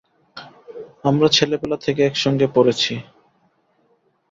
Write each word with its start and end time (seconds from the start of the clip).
আমরা 1.03 1.27
ছেলেবেলা 1.29 1.77
থেকে 1.77 2.01
একসঙ্গে 2.03 2.47
পড়েছি। 2.55 2.93